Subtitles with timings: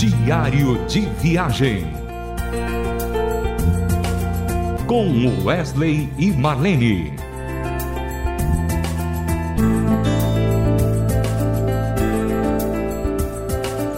[0.00, 1.84] Diário de Viagem.
[4.86, 7.12] Com Wesley e Marlene.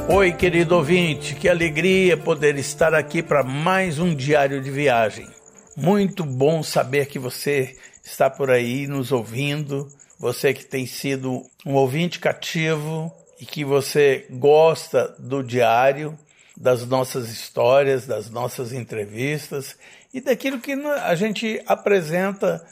[0.08, 5.28] Oi, querido ouvinte, que alegria poder estar aqui para mais um diário de viagem.
[5.76, 9.87] Muito bom saber que você está por aí nos ouvindo,
[10.19, 13.08] você que tem sido um ouvinte cativo
[13.43, 16.16] e que você gosta do diário,
[16.56, 19.77] das nossas histórias, das nossas entrevistas
[20.14, 22.64] e daquilo que a gente apresenta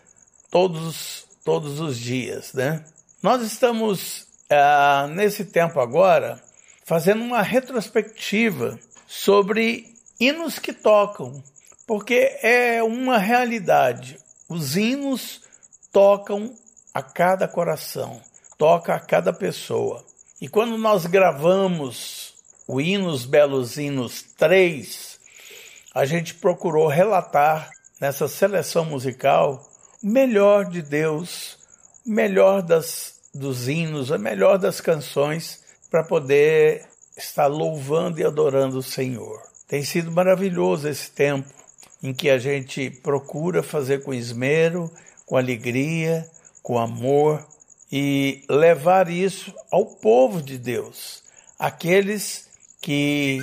[0.48, 2.84] todos, todos os dias, né?
[3.20, 6.40] Nós estamos, ah, nesse tempo agora,
[6.84, 8.78] fazendo uma retrospectiva
[9.08, 11.42] sobre hinos que tocam,
[11.84, 14.20] porque é uma realidade.
[14.48, 15.40] Os hinos
[15.90, 16.54] tocam
[16.94, 18.22] a cada coração,
[18.56, 20.08] toca a cada pessoa.
[20.40, 22.32] E quando nós gravamos
[22.66, 25.20] o Hinos Belos Hinos 3,
[25.94, 27.68] a gente procurou relatar
[28.00, 29.68] nessa seleção musical
[30.02, 31.58] o melhor de Deus,
[32.06, 38.78] o melhor das, dos hinos, o melhor das canções para poder estar louvando e adorando
[38.78, 39.42] o Senhor.
[39.68, 41.50] Tem sido maravilhoso esse tempo
[42.02, 44.90] em que a gente procura fazer com esmero,
[45.26, 46.26] com alegria,
[46.62, 47.46] com amor,
[47.90, 51.22] e levar isso ao povo de Deus,
[51.58, 52.48] aqueles
[52.80, 53.40] que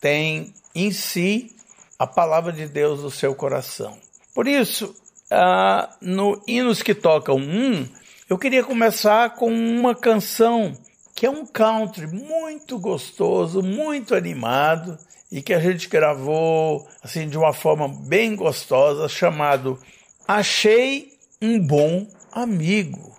[0.00, 1.54] têm em si
[1.98, 3.98] a palavra de Deus no seu coração.
[4.34, 4.94] Por isso,
[5.30, 7.86] ah, no Hinos que Tocam um,
[8.28, 10.76] eu queria começar com uma canção
[11.14, 14.96] que é um country muito gostoso, muito animado
[15.32, 19.78] e que a gente gravou assim de uma forma bem gostosa, chamado
[20.26, 23.18] Achei um Bom Amigo.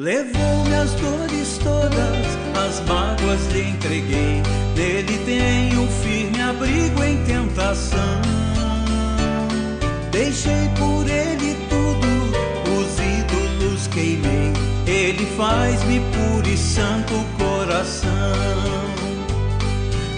[0.00, 4.42] Levou minhas dores todas, as mágoas lhe entreguei.
[4.74, 8.22] Nele tenho firme abrigo em tentação.
[10.10, 12.08] Deixei por ele tudo,
[12.80, 14.54] os ídolos queimei.
[14.86, 18.08] Ele faz-me puro e santo coração.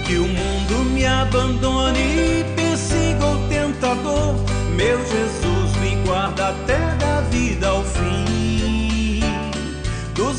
[0.06, 4.36] Que o mundo me abandone e persiga o tentador.
[4.76, 8.31] Meu Jesus me guarda até da vida ao fim.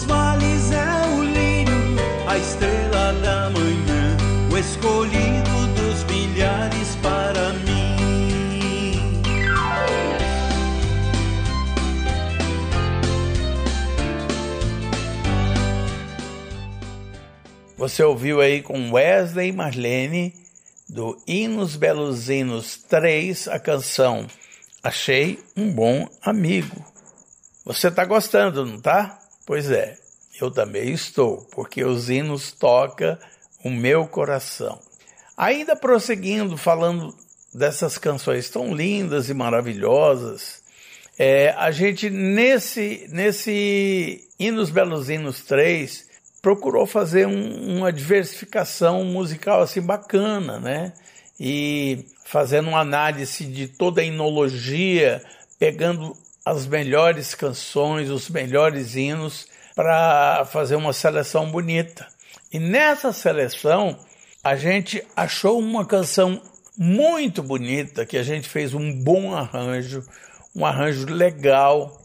[0.04, 1.74] Dos vales é o lírio,
[2.28, 4.18] a estrela da manhã,
[4.52, 9.24] o escolhido dos milhares para mim.
[17.78, 20.34] Você ouviu aí com Wesley Marlene,
[20.90, 24.28] do Hinos Belos Hinos 3, a canção
[24.84, 26.86] Achei um Bom Amigo.
[27.64, 29.23] Você está gostando, não tá?
[29.46, 29.98] Pois é,
[30.40, 33.18] eu também estou, porque os hinos tocam
[33.64, 34.80] o meu coração.
[35.36, 37.14] Ainda prosseguindo, falando
[37.54, 40.62] dessas canções tão lindas e maravilhosas,
[41.18, 46.08] é, a gente nesse, nesse Hinos Belos Hinos 3
[46.42, 50.94] procurou fazer um, uma diversificação musical assim bacana, né?
[51.40, 55.24] E fazendo uma análise de toda a inologia,
[55.60, 62.08] pegando as melhores canções, os melhores hinos para fazer uma seleção bonita.
[62.52, 63.98] E nessa seleção
[64.44, 66.42] a gente achou uma canção
[66.78, 70.04] muito bonita que a gente fez um bom arranjo,
[70.56, 72.02] um arranjo legal,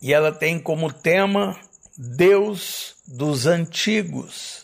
[0.00, 1.56] e ela tem como tema
[1.96, 4.63] Deus dos antigos.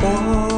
[0.00, 0.49] fall.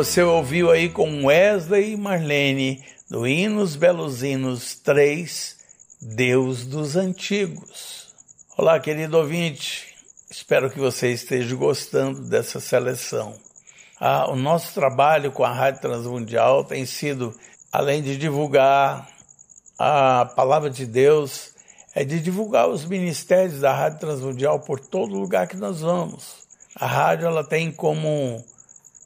[0.00, 5.58] Você ouviu aí com Wesley e Marlene, do Hinos Belos Hinos 3,
[6.00, 8.08] Deus dos Antigos.
[8.56, 9.94] Olá, querido ouvinte,
[10.30, 13.34] espero que você esteja gostando dessa seleção.
[14.00, 17.38] Ah, o nosso trabalho com a Rádio Transmundial tem sido,
[17.70, 19.06] além de divulgar
[19.78, 21.52] a palavra de Deus,
[21.94, 26.48] é de divulgar os ministérios da Rádio Transmundial por todo lugar que nós vamos.
[26.74, 28.42] A rádio ela tem como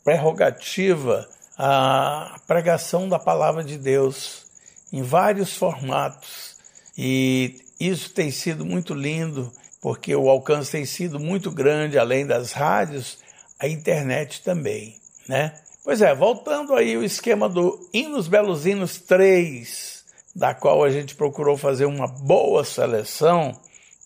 [0.05, 4.47] prerrogativa a pregação da palavra de Deus
[4.93, 6.57] em vários formatos.
[6.97, 12.53] E isso tem sido muito lindo, porque o alcance tem sido muito grande, além das
[12.53, 13.19] rádios,
[13.59, 14.97] a internet também,
[15.29, 15.55] né?
[15.83, 21.15] Pois é, voltando aí o esquema do Hinos Belos Hinos 3, da qual a gente
[21.15, 23.59] procurou fazer uma boa seleção,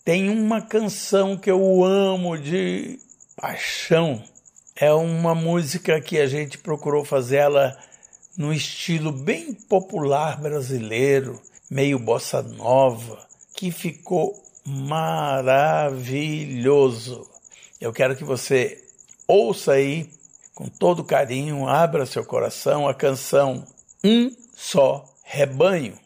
[0.03, 2.99] tem uma canção que eu amo de
[3.35, 4.21] paixão,
[4.79, 7.77] é uma música que a gente procurou fazer ela
[8.37, 16.09] no estilo bem popular brasileiro, meio bossa nova, que ficou maravilhoso.
[17.81, 18.81] Eu quero que você
[19.27, 20.09] ouça aí
[20.55, 23.67] com todo carinho, abra seu coração a canção
[24.01, 25.97] Um Só Rebanho.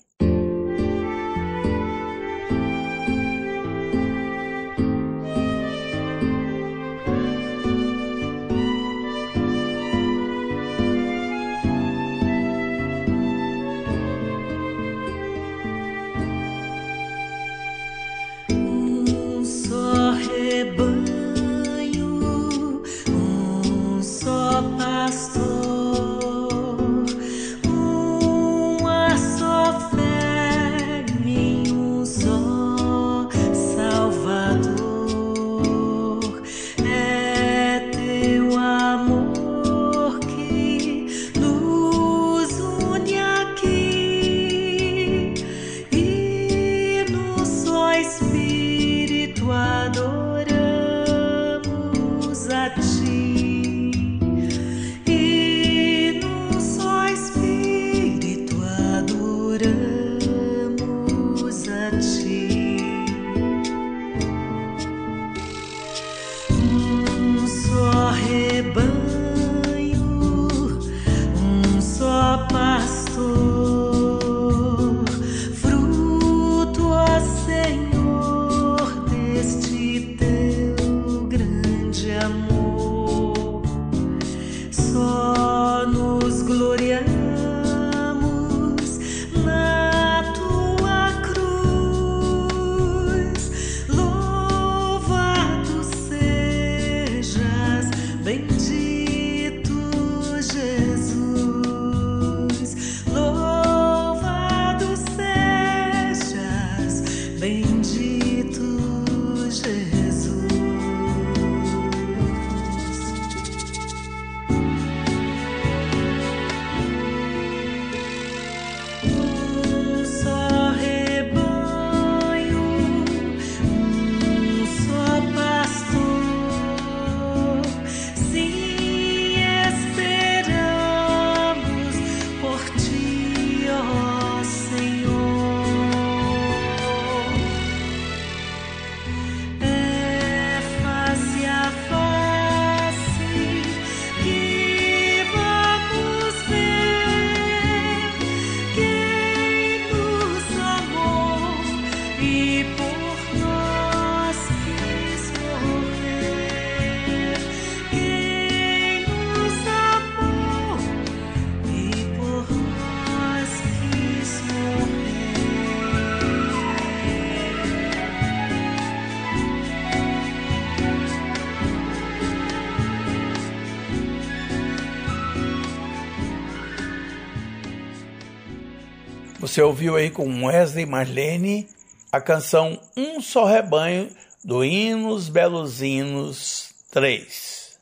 [179.43, 181.67] Você ouviu aí com Wesley Marlene
[182.09, 184.09] a canção Um Só Rebanho
[184.41, 187.77] do Hinos Belos Hinos 3.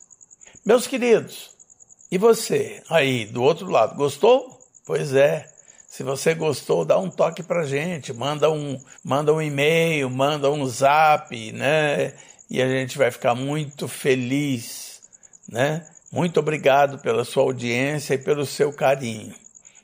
[0.66, 1.52] Meus queridos,
[2.10, 4.58] e você aí do outro lado, gostou?
[4.84, 5.48] Pois é.
[5.86, 10.66] Se você gostou, dá um toque pra gente, manda um, manda um e-mail, manda um
[10.66, 12.12] zap, né?
[12.50, 15.00] E a gente vai ficar muito feliz,
[15.48, 15.86] né?
[16.10, 19.32] Muito obrigado pela sua audiência e pelo seu carinho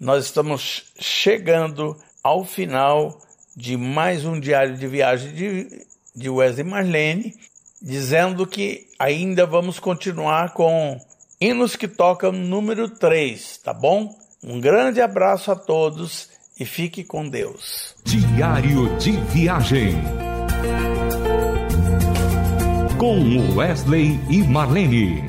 [0.00, 3.20] nós estamos chegando ao final
[3.56, 7.34] de mais um diário de viagem de, de Wesley Marlene,
[7.82, 11.00] dizendo que ainda vamos continuar com
[11.40, 14.16] hinos que tocam número 3, tá bom?
[14.42, 16.28] Um grande abraço a todos
[16.58, 17.94] e fique com Deus.
[18.04, 19.96] Diário de viagem
[22.98, 25.22] com Wesley e Marlene.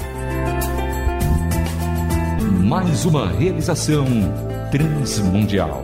[2.67, 4.05] Mais uma realização
[4.71, 5.81] Transmundial.